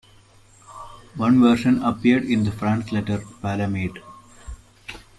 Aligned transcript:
One 1.15 1.39
version 1.39 1.83
appeared 1.83 2.23
in 2.23 2.43
the 2.43 2.51
France 2.51 2.91
Letter 2.91 3.19
"Palamede". 3.19 4.01